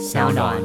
[0.00, 0.56] 小暖。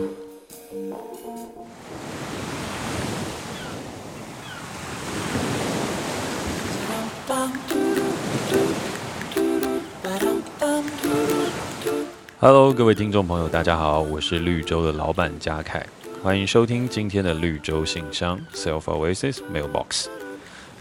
[12.39, 15.86] Hello，各位听众朋友，大家好，我是绿洲的老板嘉凯，
[16.23, 20.05] 欢迎收听今天的绿洲信箱 Self Oasis Mailbox。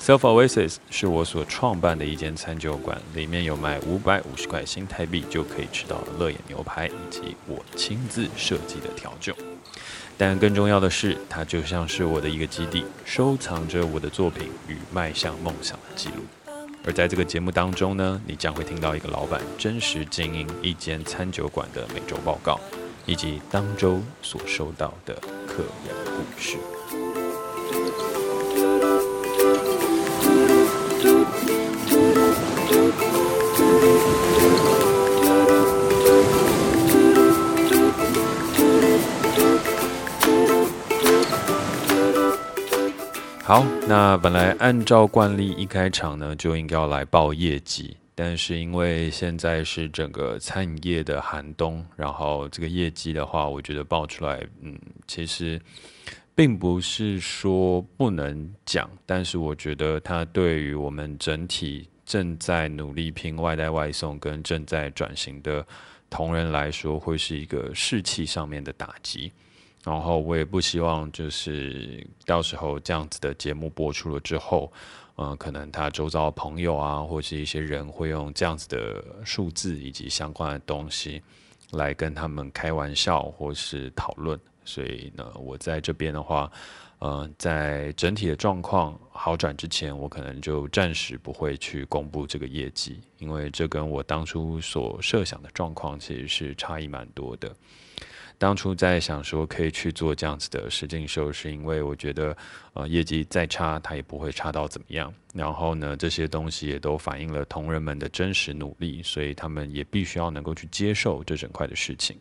[0.04, 9.34] Self Oasis 是我所创办的一间餐酒馆，里面有卖五百五十块新台币就可以吃到的乐眼牛排，以及我亲自设计的调酒。
[10.18, 16.16] 但更重要的是，它就像是我的一个基地，收藏着我的作品与迈向梦想的记录。
[16.84, 22.60] 而在这个节目当中呢，你将会听到一个老板真实经营一间餐酒馆的每周报告，
[23.06, 25.14] 以及当周所收到的
[25.46, 26.58] 客人故事。
[43.54, 55.62] 好，那本来按照惯例，一开场呢就应该要来报业绩，但是因为现在是整个餐饮业的寒冬，然后这个业绩的话，我觉得报出来，嗯，其实
[56.34, 65.64] 并不是说不能讲，但是我觉得它对于我们整体正在努力拼外带外送跟正在转型的
[66.10, 69.30] 同仁来说，会是一个士气上面的打击。
[69.84, 74.72] 然后我也不希望，就是到时候这样子的节目播出了之后，
[75.16, 81.22] 嗯、可能他周遭的朋友啊，或是一些人会用这样子的数字以及相关的东西
[81.72, 84.40] 来跟他们开玩笑或是讨论。
[84.64, 86.50] 所以呢，我在这边的话，
[87.00, 97.54] 嗯、呃，在整体的状况好转之前，我可能就暂时不会去公布这个业绩，因为这跟我当初所设想的状况其实是差异蛮多的。
[98.36, 102.36] 当初在想说可以去做这样子的实境秀，是因为我觉得，
[102.72, 105.12] 呃，业绩再差，它也不会差到怎么样。
[105.32, 112.18] 然后呢，这些东西也都反映了同仁们的真实努力，所以他们也必须要能够去接受这整块的事情。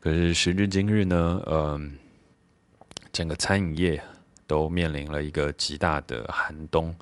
[0.00, 1.96] 可是时至今日呢，嗯、
[3.12, 4.02] 整个餐饮业
[4.46, 6.94] 都面临了一个极大的寒冬，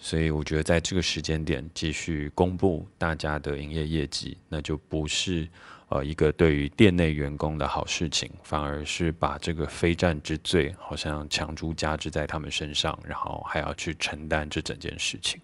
[0.00, 5.48] 所以我觉得在这个时间点继续公布大家的营业业绩，那就不是。
[5.92, 15.40] 呃，一个对于店内员工的好事情，反而是把这个非战之罪好像强加之在他们身上，然后还要去承担这整件事情。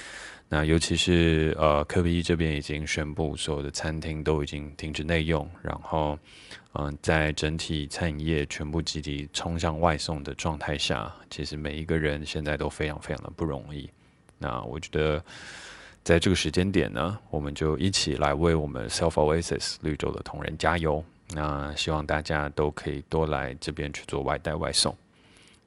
[0.50, 6.18] 那尤其是呃，柯 P 这边已经宣布所有的餐厅都已经停止内用，然后
[6.74, 13.88] 嗯、在整体餐饮业全部集体冲向外送的状态下，其实每一个人现在都非常非常的不容易。
[14.38, 15.22] 那我觉得。
[16.06, 21.04] 在这个时间点呢，我们就一起来为我们 Self Oasis 绿洲的同仁加油。
[21.34, 24.96] 那希望大家都可以多来这边去做外带外送。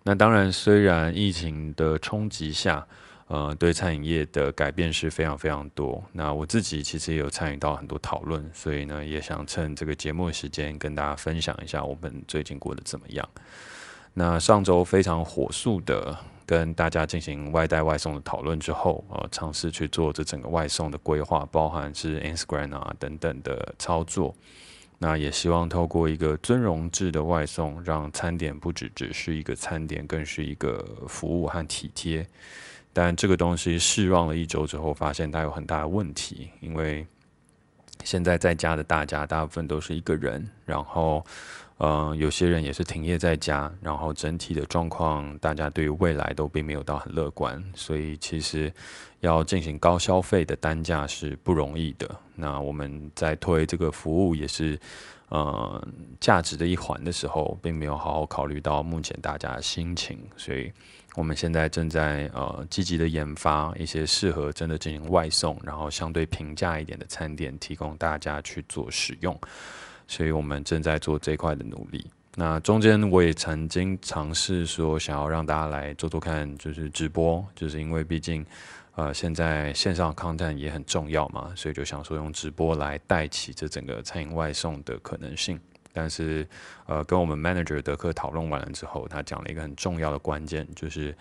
[0.02, 2.88] 那当然，虽然疫情的冲击下，
[3.28, 6.01] 呃，对餐饮业的改变是非常非常多。
[6.13, 13.30] 那我自己其实也有参与到很多讨论，所以呢，也想趁这个节目时间跟大家分享一下我们最近过得怎么样。
[14.14, 16.18] 那上周非常火速的。
[16.46, 24.34] 跟大家进行外带外送的讨论之后，呃，尝试去做这整个外送的规划，包含是 Instagram 啊等等的操作。
[24.98, 32.25] 那也希望透过一个尊荣制的外送，让餐点不只只是一个餐点，更是一个服务和体贴。
[32.92, 37.06] 但这个东西试用了一周之后，发现它有很大的问题，因为
[38.03, 41.24] 现在在家的大家大部分都是一个人，然后。
[41.79, 48.72] 嗯、有些人也是停业在家，然后整体的状况，大家对于未来都并没有到很乐观，所以其实
[49.22, 52.13] 要进行高消费的单价是不容易的。
[52.35, 54.78] 那我们在推这个服务也是，
[55.29, 55.88] 呃，
[56.19, 60.69] 价值的一环的时候，并没有好好考虑到目前大家的心情，所以
[61.16, 69.39] 我们现在正在呃积极的研发一些适合真的进行外送，然后相对平价一点的餐点，提供大家去做使用。
[70.09, 72.04] 所以我们正在做这块的努力。
[72.33, 78.44] 那中间我也曾经尝试说，想要让大家来做做看，就是直播，就是因为毕竟，
[78.95, 85.60] 呃，现在线上 content 也很重要嘛，所以就想说用直播来带起这整个餐饮外送的可能性。
[85.94, 86.48] 但是，
[86.88, 91.16] 呃，跟我们 manager 德克讨论完了之后，他讲了一个很重要的关键，就是，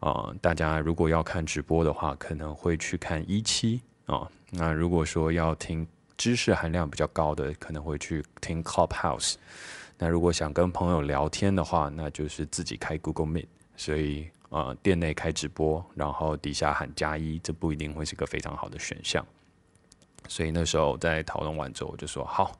[0.00, 4.28] 呃，大家如果要看直播的话，可能会去看一期啊。
[4.50, 5.86] 那如果说要听。
[6.16, 9.34] 知识含量比较高的可能会去听 Clubhouse，
[9.98, 13.46] 那如果想跟朋友聊天的话，那就是自己开 Google Meet。
[13.76, 19.26] 所以呃，店内开直播，然后底下喊加一，这不一定会是个非常好的选项。
[20.28, 22.56] 所以那时候在讨论完之后，我就说好，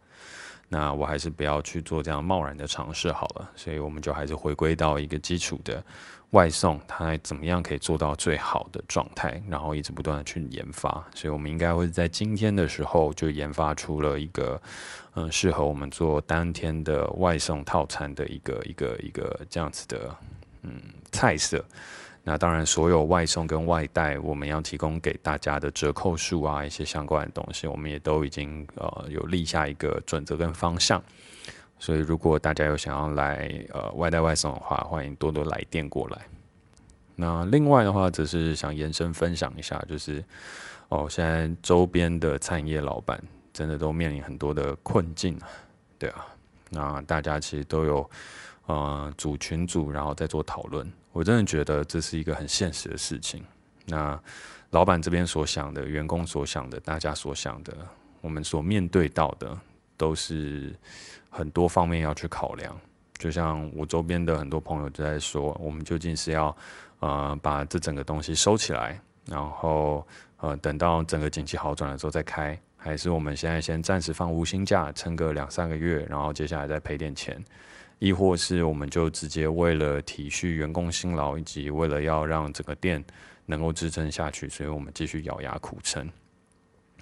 [0.69, 3.51] 那我还是不要去做这样贸然的尝试好了。
[3.55, 5.85] 所以我们就还是回归到一个基础的
[6.31, 11.05] 外送，它怎么样可以做到最好的状态，然后一直不断的去研发。
[11.15, 14.61] 所以我们应该会在今天的时候就研发出了一个，
[15.15, 20.17] 嗯，适合我们做当天的外送套餐的一个一个一个这样子的，
[20.63, 20.81] 嗯，
[21.13, 21.65] 菜色。
[22.27, 31.03] 那当然，所有外送跟外带，我们要提供给大家的折扣数啊，一些相关的东西，我们也都已经呃有立下一个准则跟方向。
[31.79, 36.19] 所以，如果大家有想要来呃外带外送的话，欢迎多多来电过来。
[37.15, 40.25] 那另外的话，则是想延伸分享一下，就是
[40.89, 43.23] 哦，现在周边的餐饮业老板
[43.53, 45.39] 真的都面临很多的困境，
[45.99, 46.27] 对啊，
[46.71, 48.11] 那大家其实都有
[48.65, 50.91] 呃组群组，然后再做讨论。
[51.15, 53.41] 我真的觉得这是一个很现实的事情。
[53.87, 54.21] 那
[54.71, 57.73] 老板这边所想的，员工所想的，大家所想的，
[58.21, 59.57] 我们所面对到的，
[59.97, 60.75] 都是
[61.31, 62.77] 很多方面要去考量。
[63.17, 66.55] 就像我周边的很多朋友都在说，我们究竟是要
[66.99, 70.05] 呃把这整个东西收起来，然后
[70.39, 77.41] 呃等到整个景气好转的时候再开，还是我们现在先暂时放无薪假，撑个两三个月，然后接下来再赔点钱。
[77.99, 83.03] 亦或是我们就直接为了体恤员工辛劳，以及为了要让整个店
[83.47, 86.11] 能够支撑下去，所以我们继续咬牙苦撑。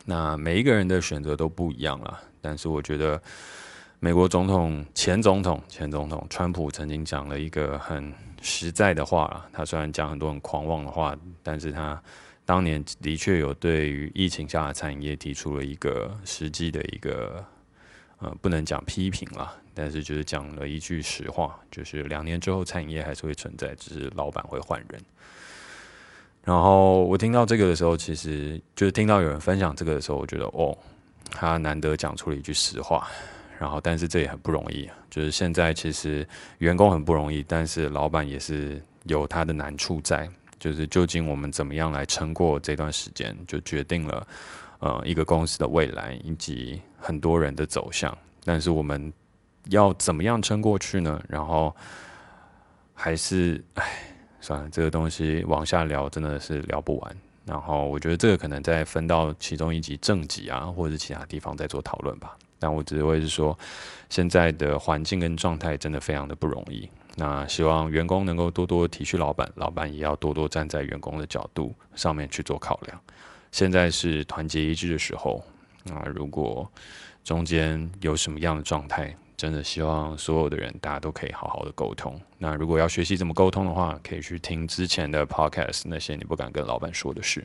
[0.04, 3.20] 那每一个人的选择都不一样了，但是我觉得
[4.00, 12.00] 美国总统、前总统、前总统川普曾经讲了一个很实在的话，他虽然讲很多很狂妄的话，但是他
[12.44, 17.44] 当年的确有对于疫情下的餐饮业提出了一个实际的一个。
[18.22, 25.00] 呃，不能讲批评啦，但是就是讲了一句实话，就是两年之后餐饮业还是会存在，只是老板会换人。
[26.44, 30.76] 然后我听到这个的时候，其实就是听到有人分享这个的时候，我觉得哦，
[31.30, 33.08] 他难得讲出了一句实话。
[33.58, 36.26] 然后，但是这也很不容易，就是现在其实
[36.58, 40.28] 员工很不容易，但是老板也是有他的难处在，
[40.58, 44.26] 就是究竟我们怎么样来撑过这段时间，就决定了。
[44.82, 49.12] 呃，一个公司的未来以及很多人的走向，但是我们
[49.68, 51.22] 要怎么样撑过去呢？
[51.28, 51.72] 然后
[52.92, 53.84] 还是，哎，
[54.40, 57.16] 算了，这个东西往下聊真的是聊不完。
[57.46, 62.36] 然后我觉得这个可能再分到其中一集正集啊，或者是其他地方再做讨论吧。
[62.58, 63.56] 但我只会是说，
[64.08, 66.88] 现在的环境跟状态真的非常的不容易。
[67.14, 73.00] 那希望员工能够多多体恤老板，老板也要多多站在员工的角度上面去做考量。
[73.52, 75.40] 现在是团结一致的时候。
[75.84, 76.68] 那如果
[77.22, 82.20] 中间有什么样的状态，真的希望所有的人大家都可以好好的沟通。
[82.38, 87.44] 那如果要学习怎么沟通的话，可以去听之前的 podcast，那些你不敢跟老板说的事。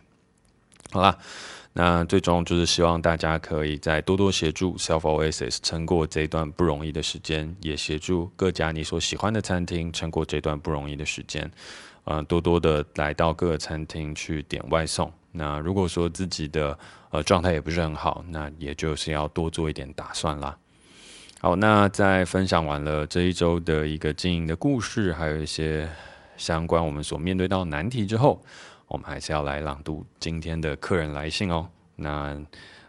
[0.92, 1.18] 好啦，
[1.74, 11.52] 那最终就是希望大家可以再多多协助 Self Oasis 撑过这一段不容易的时间，也协助各家你所喜欢的餐厅撑过这段不容易的时间。
[12.06, 15.12] 嗯、多多的来到各个餐厅去点外送。
[15.38, 16.78] 那如果说自己的
[17.12, 20.58] 呃状态也不是很好，那也就是要多做一点打算啦。
[21.40, 25.88] 好，那在分享完了这一周的一个经营的故事，还有一些
[26.36, 28.44] 相关我们所面对到难题之后，
[28.88, 31.70] 我们还是要来朗读今天的客人来信哦。
[31.96, 32.36] 那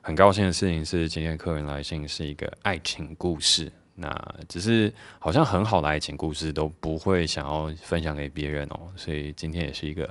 [0.01, 3.71] 很高兴的事情是，今天客人来信是一个爱情故事。
[3.95, 4.11] 那
[4.49, 10.09] 只是好像很好的爱情故事都不会想要分享给别人哦，所以今天也是一个。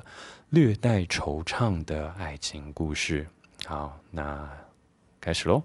[0.50, 3.28] 略带惆怅的爱情故事。
[3.66, 4.50] 好，那
[5.20, 5.62] 开始喽。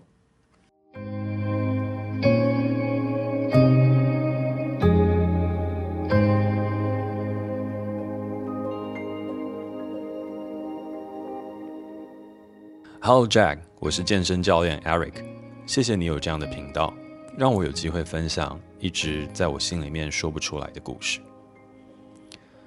[13.00, 15.24] Hello Jack，我是健身教练 Eric，
[15.64, 16.92] 谢谢你有这样的频道，
[17.38, 21.20] 让我有机会分享一直在我心里面说不出来的故事。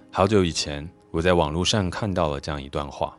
[0.09, 0.89] 好久以前。
[1.15, 3.17] 我在网络上看到了这样一段话，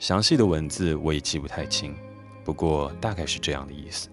[0.00, 1.94] 详细的文字我也记不太清，
[2.44, 4.08] 不过大概是这样的意思：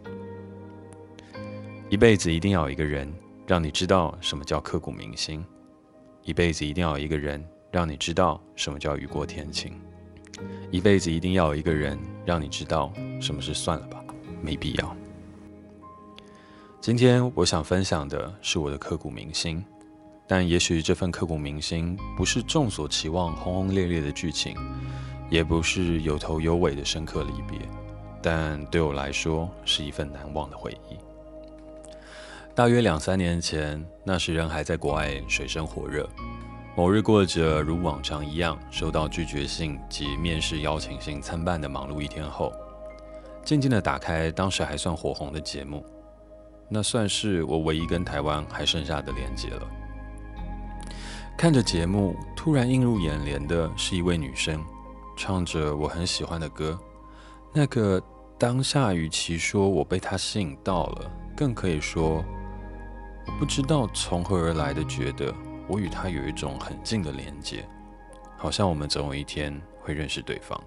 [1.90, 3.12] 一辈子一定要有一个人
[3.48, 5.44] 让你知道什么叫刻骨铭心，
[6.22, 9.74] 一辈子一定要有一个人让你知道什么叫雨过天晴，
[10.70, 14.06] 一辈子一定要有一个人让你知道什么是算了吧，
[14.40, 14.96] 没必要。
[16.80, 19.66] 今天我想分享的是我的刻骨铭心。
[20.28, 24.56] 但也许这份刻骨铭心不是众所期望轰轰烈烈的剧情，
[25.30, 27.60] 也不是有头有尾的深刻离别，
[28.22, 30.98] 但对我来说是一份难忘的回忆。
[32.56, 36.10] 大约两三年前，那时人还在国外水深火热，
[36.76, 42.52] 某日过着如往常一样收到拒绝信及面试邀请信参半的忙碌一天后，
[43.44, 45.86] 静静的打开当时还算火红的节目。
[46.68, 49.68] 那算是我唯一跟台湾还剩下的连接了。
[51.38, 54.64] 看着节目，突然映入眼帘的是一位女生，
[55.18, 56.80] 唱着我很喜欢的歌。
[57.54, 58.02] 那个
[58.38, 62.24] 当下，与其说我被她吸引到了，更可以说，
[63.28, 65.34] 我不知道从何而来的觉得
[65.68, 67.68] 我与她有一种很近的连接，
[68.38, 70.60] 好像我们总有一天会认识对方。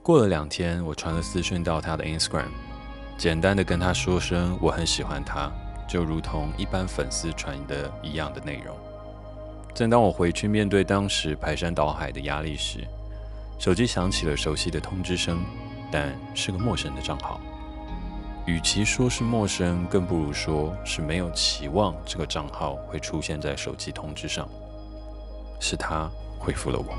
[0.00, 2.50] 过了两天，我传了私讯到她的 Instagram，
[3.18, 5.52] 简单的跟她说声我很喜欢她。
[5.86, 8.76] 就如同一般粉丝传的一样的内容。
[9.74, 12.86] 正当我回去面对当时排山倒海的压力时，
[13.58, 15.44] 手机响起了熟悉的通知声，
[15.90, 17.40] 但是个陌生的账号。
[18.46, 24.48] 与其说是陌生，更不如说是没有期望这个账号会出现在手机通知上。
[25.58, 26.94] 是他回复了我，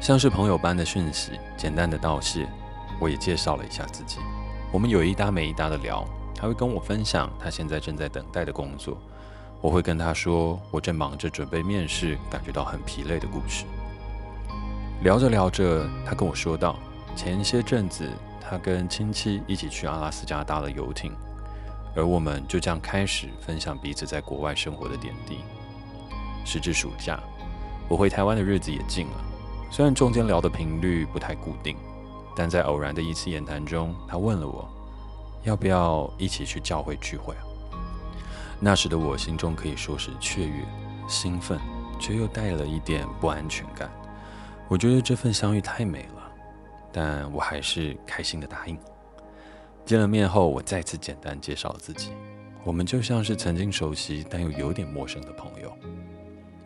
[0.00, 2.48] 像是朋友般的讯息，简单的道谢。
[2.98, 4.18] 我也介绍了一下自己，
[4.72, 6.02] 我们有一搭没一搭的聊。
[6.36, 8.98] 他会跟我分享他现在正在等待的工作，
[9.62, 13.64] 我会跟他说我正忙着准备面试，感觉到很疲累的故事。
[15.02, 16.76] 聊着聊着，他跟我说道，
[17.16, 18.08] 前些阵子
[18.40, 21.12] 他跟亲戚一起去阿拉斯加搭了游艇，
[21.94, 25.38] 而我们就这样开始分享彼此在国外生活的点滴。
[26.44, 27.18] 时至暑假，
[27.88, 29.24] 我回台湾的日子也近了，
[29.70, 31.76] 虽然中间聊的频率不太固定，
[32.36, 34.68] 但在偶然的一次言谈中，他问了我。
[35.46, 37.42] 要不要一起去教会聚会啊？
[38.58, 40.64] 那时的我心中可以说是雀跃、
[41.08, 41.56] 兴奋，
[42.00, 43.88] 却又带了一点不安全感。
[44.66, 46.32] 我觉得这份相遇太美了，
[46.92, 48.76] 但我还是开心的答应。
[49.84, 52.10] 见了面后，我再次简单介绍了自己，
[52.64, 55.72] 我们就像是曾经熟悉但又有点陌生的朋友。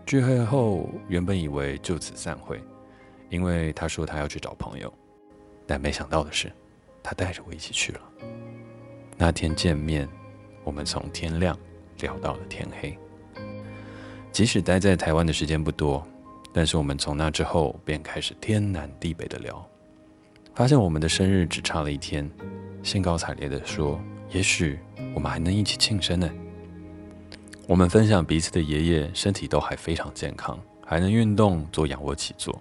[0.07, 2.59] 聚会后，原本以为就此散会，
[3.29, 4.91] 因为他说他要去找朋友，
[5.67, 6.51] 但没想到的是，
[7.03, 8.01] 他带着我一起去了。
[9.23, 10.09] 那天见面，
[10.65, 11.55] 我们从天亮
[11.99, 12.97] 聊到了天黑。
[14.33, 16.03] 即使待在台湾的时间不多，
[16.55, 19.63] 但是我们从那之后便开始天南地北的聊。
[20.55, 22.31] 发现我们的生日只差了一天，
[22.83, 24.01] 兴高采烈地说
[24.33, 24.79] ：“也许
[25.15, 26.31] 我们还能一起庆生呢。”
[27.69, 32.59] 我们分享彼此的爷爷身体都还非常健康，还能运动做仰卧起坐。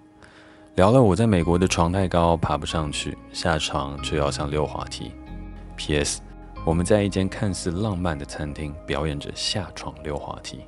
[0.74, 5.10] 聊了我在美国的床太高爬不上去，下床就要像溜滑梯。
[5.74, 6.20] P.S.
[6.64, 10.60] 我们在一间看似浪漫的餐厅表演着下床溜滑梯，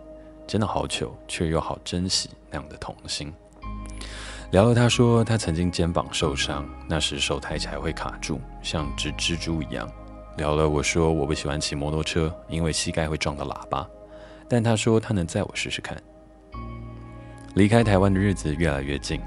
[0.46, 3.32] 真的好糗，却又好珍惜那样的童心。
[4.52, 9.88] 聊了，他说他曾经肩膀受伤，那时手抬起来会卡住，像只蜘蛛一样。
[10.38, 13.86] 聊了，我说我不喜欢骑摩托车，因为膝盖会撞到喇叭，
[14.48, 15.96] 但他说他能载我试试看。
[17.54, 19.20] 离开台湾的日子越来越近，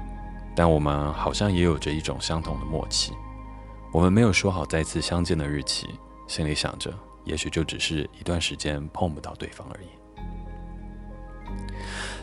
[0.56, 3.12] 但我们好像也有着一种相同的默契。
[3.92, 5.88] 我们没有说好再次相见的日期。
[6.26, 6.92] 心里想着，
[7.24, 9.86] 也许就只是一段时间碰不到对方而已。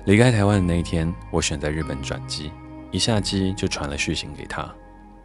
[0.05, 2.51] 离开台湾的那一天，我选在日本转机，
[2.91, 4.69] 一下机就传了讯息给他，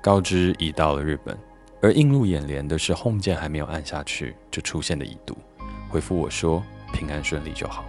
[0.00, 1.36] 告知已到了日本。
[1.80, 5.36] 而映入眼帘的是 home 键还没有按下去，就出现了已读，
[5.88, 7.84] 回复我说平安顺利就好。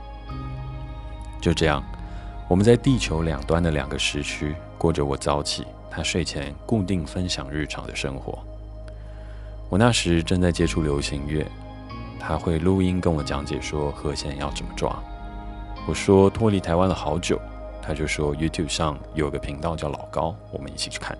[1.42, 1.84] 就这样，
[2.48, 8.44] 我们在地球两端的两个时区，过着我早起，他睡前固定分享日常的生活。
[9.70, 11.46] 我那时正在接触流行乐，
[12.20, 14.98] 他会录音跟我讲解说和弦要怎么抓。
[15.88, 17.40] 我说脱离台湾了好久，
[17.82, 21.18] 他就说 YouTube 上有个频道叫老高，我们一起去看。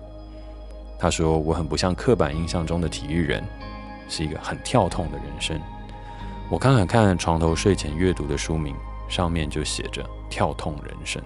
[0.98, 3.42] 他说我很不像刻板印象中的体育人，
[4.08, 5.58] 是一个很跳痛的人生。
[6.50, 8.74] 我看了看床头睡前阅读的书名，
[9.08, 11.22] 上面就写着“跳痛人生”。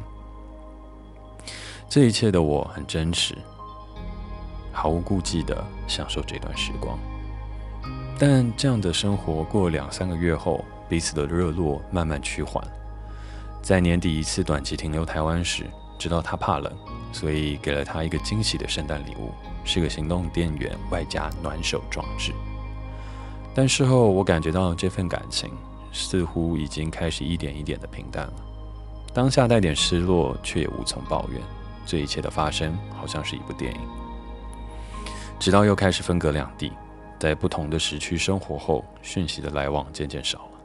[1.89, 3.35] 这一切的我很真实，
[4.73, 6.99] 毫无顾忌地享受这段时光。
[8.19, 12.65] 但这样的生活过两三个月后，彼此的热络慢慢趋缓。
[13.61, 15.65] 在年底一次短期停留台湾时，
[15.99, 16.73] 知道他怕冷，
[17.13, 19.33] 所以给了他一个惊喜的圣诞礼物，
[19.65, 22.33] 是个行动电源外加暖手装置。
[23.55, 25.51] 但事后我感觉到这份感情
[25.93, 28.33] 似乎已经开始一点一点的平淡了。
[29.13, 31.41] 当下带点失落，却也无从抱怨。
[31.87, 33.81] 这一切的发生好像是一部电影。
[35.39, 36.73] 直到又开始分隔两地。
[37.25, 40.61] 在不同的时区生活后，讯息的来往渐渐少了。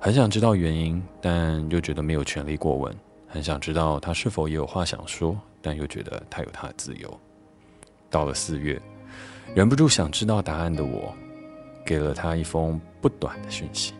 [0.00, 2.96] 很想知道原因，但又觉得没有权利过问。
[3.28, 7.20] 很想知道他是否也有话想说，但又觉得他有他的自由。
[8.08, 8.80] 到了四月，
[9.54, 11.14] 忍不住想知道答案的我，
[11.84, 13.92] 给了他一封不短的讯息，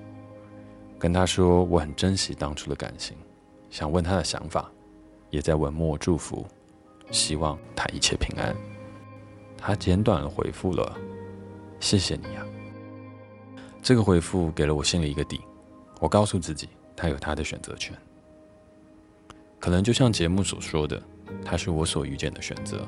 [0.98, 3.14] 跟他说我很珍惜当初的感情，
[3.68, 4.72] 想问他的想法，
[5.28, 6.46] 也在文末祝福，
[7.10, 8.56] 希望他一切平安。
[9.58, 10.96] 他简短回复了。
[11.82, 12.46] 谢谢你啊！
[13.82, 15.40] 这个回复给了我心里一个底，
[15.98, 17.92] 我告诉自己，他有他的选择权。
[19.58, 21.02] 可能就像节目所说的，
[21.44, 22.86] 他是我所遇见的选择。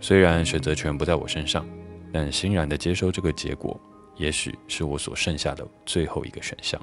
[0.00, 1.64] 虽然选择权不在我身上，
[2.12, 3.80] 但欣然的接受这个结果，
[4.16, 6.80] 也许是我所剩下的最后一个选项。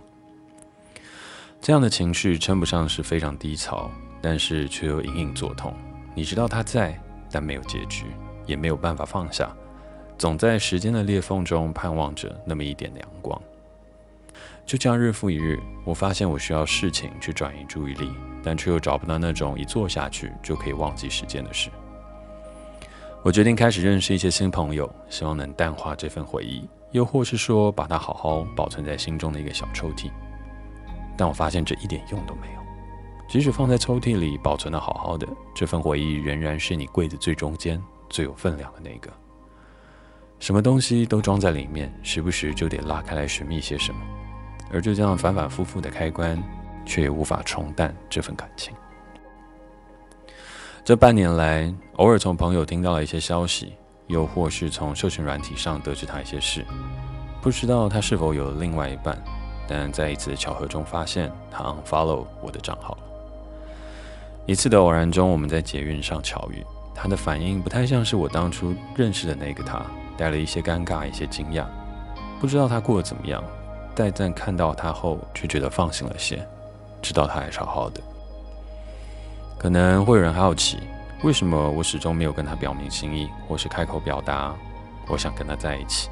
[1.60, 5.76] 这样的情绪称不上是非常低潮，但是却又隐隐作痛。
[6.16, 6.98] 你知道他在，
[7.30, 8.06] 但没有结局，
[8.46, 9.54] 也没有办法放下，
[10.18, 13.42] 总在时间的裂缝中盼望着那么一点阳光。
[14.66, 18.10] 就这样日复一日，我发现我需要事情去转移注意力，
[18.42, 21.70] 但却又找不到那种一做下去就可以忘记时间的事。
[23.24, 30.10] 我决定开始认识一些新朋友，希望能淡化这份回忆，又或是说把它好好保存在心中的一个小抽屉。
[31.18, 32.60] 但我发现这一点用都没有。
[33.28, 39.12] 即使放在抽屉里保存的好好的，这份回忆仍然是你柜子最中间最有分量的那个。
[40.44, 44.02] 什么东西都装在里面，时不时就得拉开来寻觅些什么。
[44.74, 46.38] 而就这样反反复复的开关，
[46.86, 48.76] 却也无法冲淡这份感情。
[50.84, 53.72] 这半年来，偶尔从朋友听到了一些消息，
[54.08, 56.66] 又或是从社群软体上得知他一些事，
[57.42, 59.18] 不知道他是否有另外一半，
[59.66, 63.04] 但在一次巧合中发现他 unfollow 我的账号了。
[64.46, 66.62] 一次的偶然中，我们在捷运上巧遇，
[66.94, 69.82] 他的反应不太像是我当初认识的那个他，
[70.18, 71.66] 带了一些尴尬，一些惊讶，
[72.40, 73.44] 不知道他过得怎么样，
[73.96, 76.46] 但在看到他后，却觉得放心了些，
[77.02, 78.02] 知道他还是好好的。
[79.58, 80.80] 可能会有人好奇，
[81.24, 84.54] 为什么我始终没有跟他表明心意，或是开口表达
[85.08, 86.10] 我想跟他在一起？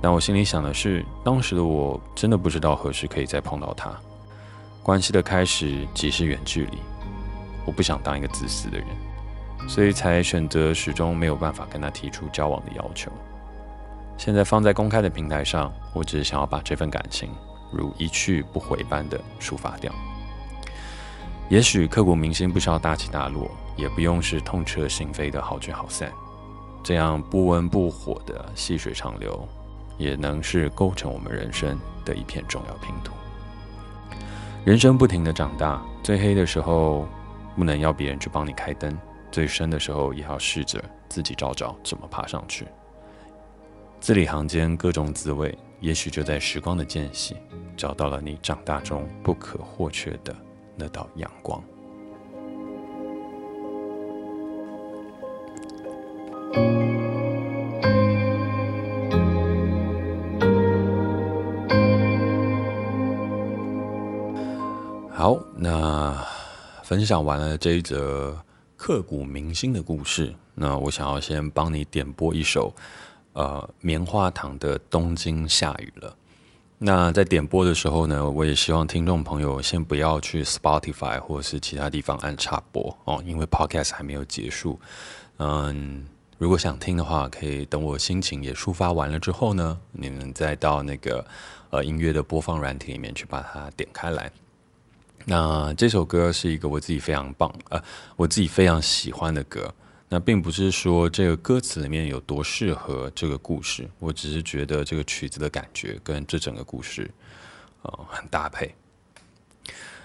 [0.00, 3.90] 但我心里想的是，当时的我真的不知道何时可以再碰到他。
[4.82, 6.78] 关系的开始即是远距离，
[7.64, 8.86] 我不想当一个自私的人，
[9.66, 13.10] 所以才选择始终没有办法跟他提出交往的要求。
[14.16, 17.30] 现在放在公开的平台上，我只是想要把这份感情
[17.72, 19.92] 如一去不回般的抒发掉。
[21.48, 26.10] 也许刻骨铭心不需要大起大落，也不用是痛彻心扉的好聚好散，
[26.82, 29.46] 这样不温不火的细水长流，
[29.98, 33.12] 也能是构成我们人生的一片重要拼图。
[34.64, 37.06] 人生不停的长大，最黑的时候
[37.56, 38.96] 不能要别人去帮你开灯，
[39.34, 42.68] 最深的时候也要试着自己找找怎么爬上去。
[43.98, 47.34] 字里行间各种滋味，也许就在时光的间隙，
[47.76, 50.32] 找到了你长大中不可或缺的。
[50.76, 51.60] 那道阳光。
[65.10, 66.24] 好，那
[66.84, 68.36] 分享完了这一则
[68.86, 72.70] 刻骨铭心的故事，那我想要先帮你点播一首，
[73.32, 76.10] 呃，棉花糖的《东京下雨了》。
[76.76, 84.78] 那在点播的时候呢，我也希望听众朋友先不要去 Spotify 或是其他地方按插播哦，因为 Podcast 还没有结束。
[85.38, 91.24] 嗯，如果想听的话，可以等我心情也抒发完了之后呢，你们再到那个
[91.70, 94.30] 呃音乐的播放软体里面去把它点开来。
[95.24, 97.82] 那这首歌是一个我自己非常棒，呃，
[98.16, 99.74] 我自己非常喜欢的歌。
[100.10, 107.10] 那并不是说这个歌词里面有多适合这个故事，我只是觉得这个曲子的感觉跟这整个故事，
[107.82, 108.74] 呃，很搭配。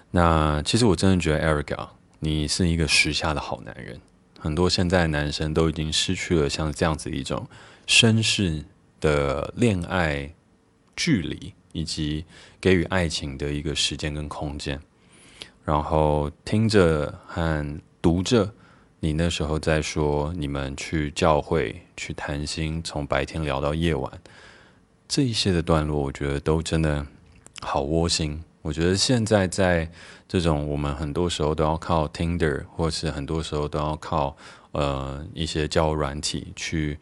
[0.10, 4.00] 那其实我真的觉得 Eric 啊，你是一个时下的好男人。
[4.40, 7.46] 很多现在的男生都已经失去了像这样子一种
[7.86, 8.64] 绅士
[9.02, 10.34] 的恋爱
[10.96, 12.26] 距离，以及
[12.62, 14.82] 给予爱情的一个时间跟空间，
[15.70, 18.52] 然后听着和读着。
[19.00, 24.12] 你那时候在说，你们去教会去谈心，从白天聊到夜晚，
[25.08, 27.06] 这一些的段落，我觉得都真的
[27.62, 28.44] 好窝心。
[28.64, 29.88] 我觉得现在在
[30.28, 34.36] 这种我们很多时候都要靠 Tinder，或是很多时候都要靠
[34.72, 36.98] 呃一些交友软体去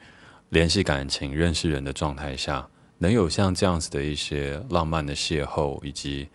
[0.49, 6.27] 联系感情、认识人的状态下，能有像这样子的一些浪漫的邂逅，以及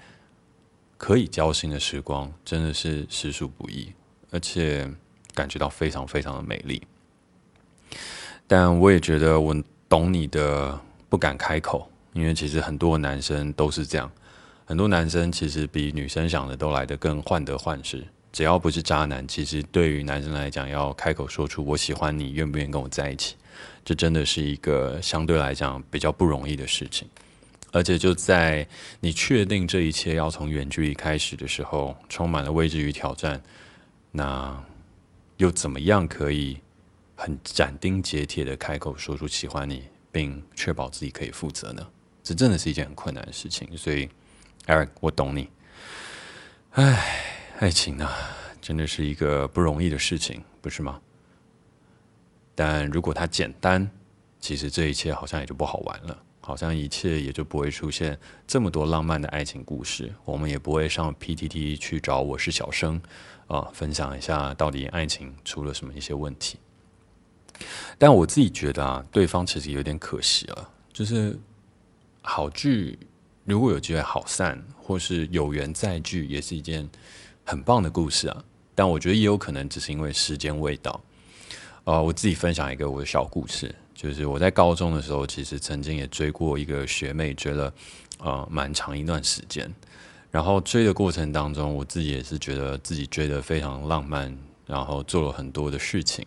[1.02, 3.92] 可以交心的时光，真的是实属不易，
[4.30, 4.88] 而且。
[5.34, 6.82] 感觉到非常非常的美丽，
[8.46, 9.56] 但我也觉得我
[9.88, 14.12] 懂你的不敢开口，因为其实很多男生都是这样，
[14.66, 18.04] 很多男生其实比女生想的都来得更患得患失。
[18.30, 23.36] 只要不是渣男，其实对于男生来讲，要开口说出我喜欢你，愿不愿意跟我在一起，
[23.82, 27.08] 这真的是一个相对来讲比较不容易的事情。
[27.72, 28.64] 而且就在
[29.00, 33.42] 你确定这一切要从远距离开始的时候，充满了未知与挑战，
[34.12, 34.64] 那。
[35.38, 36.56] 又怎么样可以
[37.16, 39.82] 很斩钉截铁的开口说出喜欢你，
[40.12, 41.84] 并确保自己可以负责呢？
[42.22, 43.76] 这真的是一件很困难的事情。
[43.76, 44.08] 所以
[44.66, 45.48] ，Eric，我懂你。
[46.72, 47.24] 唉，
[47.58, 48.16] 爱情啊，
[48.60, 51.00] 真的是一个不容易的事情，不是吗？
[52.54, 53.90] 但如果它简单，
[54.38, 60.12] 其实这一切好像也就不好玩了，好像一切也就不会出现这么多浪漫的爱情故事。
[60.24, 63.00] 我们也不会上 PTT 去找我是小生
[63.46, 66.58] 啊，分享一下到底爱情出了什么一些问题。
[67.96, 70.68] 但我自己觉得啊，对方其实有点可惜了。
[70.92, 71.38] 就是
[72.20, 72.98] 好聚
[73.44, 76.88] 如果有机会好散，或是有缘再聚，也是一件
[77.44, 78.44] 很棒的故事啊。
[78.74, 81.00] 但我觉得也有可能只是因为时间未到。
[81.84, 87.72] 呃，我自己分享一个我的小故事，就是我在高中的时候，其实曾经也追过一个学妹，追了
[88.18, 89.72] 呃蛮长一段时间。
[90.28, 94.36] 然后追的过程当中，我自己也是觉得自己追得非常浪漫，
[94.66, 96.26] 然后做了很多的事情，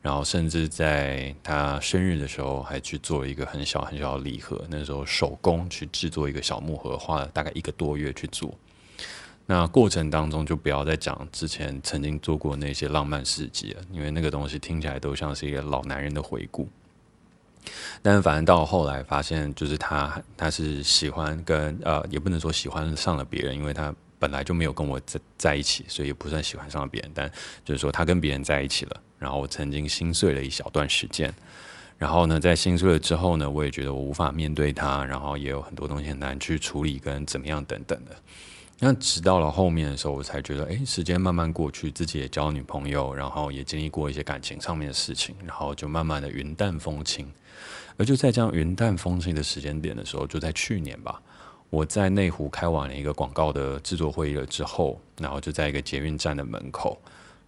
[0.00, 4.60] 然后甚至在她生日的时候，还去做了一个很小很小的礼盒。
[4.68, 8.52] 那时候手工去制作一个小木盒，花了大概一个多月去做。
[9.46, 16.68] 那过程当中就不要再讲之前曾经做过那些浪漫事迹了，因为那个东西听起来都像是一个老男人的回顾。
[18.02, 27.10] 但反正到后来发现，就是他他是喜欢跟呃，也不能说喜欢上了别人，因为他本来就没有跟我在在一起，所以也不算喜欢上别人。
[27.14, 27.30] 但
[27.64, 31.32] 就是说他跟别人在一起了，然后我曾经心碎了一小段时间。
[32.02, 38.10] 然后呢，在心碎了之后呢，我也觉得我无法面对他，然后也有很多东西很难去处理跟怎么样等等的。
[38.80, 47.24] 那直到了后面的时候，我才觉得，哎，时间慢慢过去，自己也交女朋友，然后也经历过一些感情上面的事情，然后就慢慢的云淡风轻。
[47.96, 51.22] 而就在这样云淡风轻的时间点的时候，就在去年吧，
[51.70, 57.00] 我在内湖开完了一个广告的制作会议了之后，然后就在一个捷运站的门口，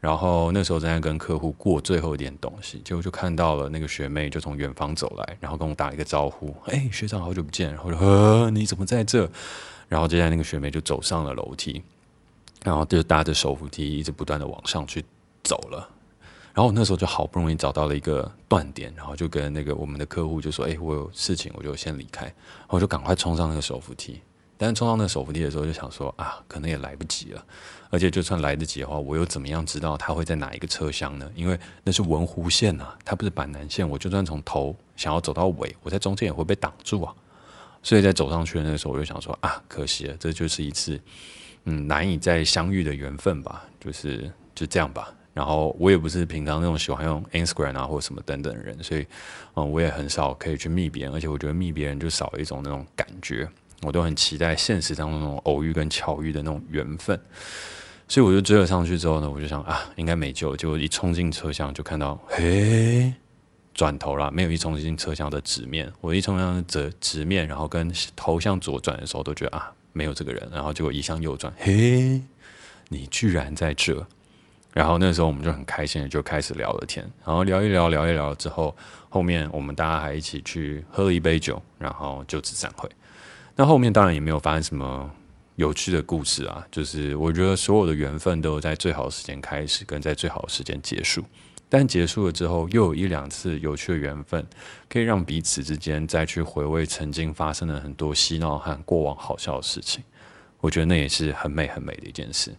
[0.04, 9.26] 然后那时候正在跟客户过最后一点东西，结果就看到了那个学妹就从远方走来，然后跟我打了一个招呼，哎，学长好久不见，然后说，你怎么在这？
[9.88, 11.82] 然后接下来那个学妹就走上了楼梯，
[12.62, 15.02] 然后就搭着手扶梯一直不断的往上去
[15.42, 15.88] 走了。
[16.52, 22.26] 然后我那时候就好不容易找到了一个断点，然后就跟那个我们的客户就说：“哎，我有事情，我就先离开。”
[22.60, 24.20] 然后就赶快冲上那个手扶梯。
[24.56, 27.44] 但是冲上那个手扶梯的时候，就想说：“啊，可能也来不及了。
[27.94, 31.30] 而且就算来得及的话，我又怎么样知道他会在哪一个车厢呢？
[31.36, 33.88] 因为那是文湖线啊，它不是板南线。
[33.88, 37.14] 我就算从头想要走到尾，我在中间也会被挡住啊。”
[37.84, 41.00] 所以在走上去的那个时候，我就想说啊，可惜了，这就是一次
[41.66, 45.14] 嗯难以再相遇的缘分吧，就是就这样吧。
[45.32, 49.06] 然后我也不是平常那种喜欢用 Instagram 啊或者什么等等的人，所以
[49.54, 53.48] 嗯我也很少可以去密别人，而且我觉得密别人就少了一种那种感觉。
[53.82, 57.20] 我都很期待现实当中那种偶遇跟巧遇的那种缘分。
[58.08, 60.56] 所以我就追了上去之后呢，我就想啊，应该没救。
[60.56, 63.12] 结果一冲进车厢就看到，嘿。
[63.72, 65.92] 转头了，没有一冲进车厢的直面。
[66.00, 70.48] 我一冲向直直面，然后跟头向左转的时候，都觉得啊，没有这个人。
[70.52, 72.22] 然后结果一向右转，嘿，
[72.88, 74.06] 你居然在这！
[74.72, 77.04] 然后那时候我们就很开心的就开始聊了天。
[77.26, 78.76] 然后聊一聊，聊一聊之后，
[79.08, 82.88] 后面我们大家还一起去喝了一杯酒，然后就此散会。
[83.56, 85.10] 那后面当然也没有发生什么
[85.56, 91.24] 有趣的故事啊，就是我觉得所有的缘分都在最好的时间开始，跟在最好的时间结束。
[91.68, 94.46] 但结束了之后，又有一两次有趣的缘分，
[94.88, 100.02] 可以让彼此之间再去回味曾经发生了很多嬉闹和过往好笑的事情。
[100.60, 102.54] 我觉得那也是很美很美的一件事。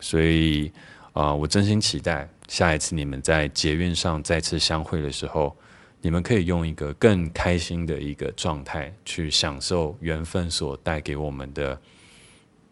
[0.00, 0.72] 所以
[1.12, 5.56] 啊、我真心期待下一次你们在捷运上再次相会的时候，
[6.00, 11.78] 你们可以用一个更开心的一个状态去享受缘分所带给我们的，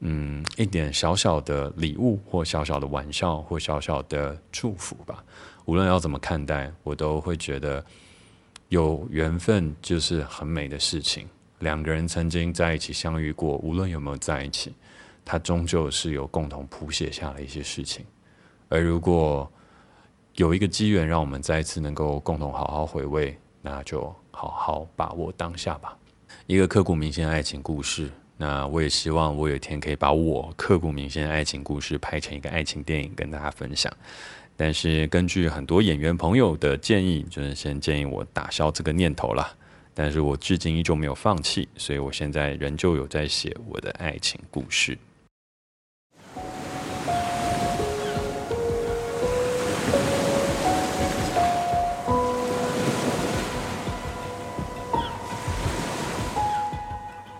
[0.00, 5.24] 嗯，一点小小的礼物，或小小的玩笑，或小小的祝福吧。
[5.64, 7.85] 无论要怎么看待，我都会觉得
[8.68, 11.26] 有缘分就是很美的事情。
[11.61, 14.74] 两个人曾经在一起相遇过，无论有没有在一起，
[15.24, 18.04] 它终究是有共同谱写下的一些事情。
[18.68, 19.50] 而如果
[20.35, 25.96] 有一个机缘让我们再次能够共同好好回味，那就好好把握当下吧。
[26.46, 33.90] 一个刻骨铭心的爱情故事，那我也希望我有一天可以把我刻骨铭心的爱情故事拍成一个爱情电影，跟大家分享。
[34.57, 39.57] 但是根据很多演员朋友的建议，就是先建议我打消这个念头了。
[39.94, 44.99] 但是我至今依旧没有放弃，所以我现在仍旧有在写我的爱情故事。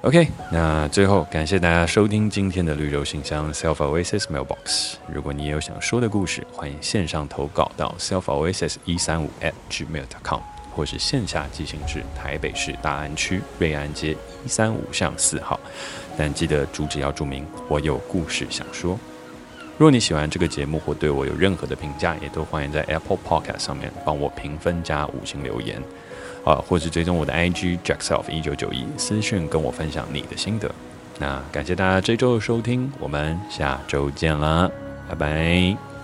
[0.07, 4.95] OK，那最后感谢大家收听今天的绿洲信箱 Self Oasis Mailbox。
[5.13, 10.39] 如果你也有想说的故事，欢迎线上投稿到 selfoasis 一三五 at gmail.com，
[10.73, 15.59] 或是线下寄信至台北市大安区瑞安街一三五巷四号，
[16.17, 18.97] 但记得主旨要注明我有故事想说。
[19.77, 25.83] 若你喜欢这个节目或对我有任何的评价，也都欢迎在 Apple Podcast 上面帮我评分加五星留言，
[26.47, 30.71] 啊，或是追踪我的 IG Jackself 一九九一私讯跟我分享你的心得。
[31.19, 34.71] 那感谢大家这周的收听，我们下周见啦，
[35.09, 35.96] 拜拜。